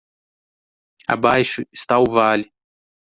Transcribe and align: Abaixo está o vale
Abaixo 1.07 1.61
está 1.71 1.99
o 1.99 2.05
vale 2.07 2.51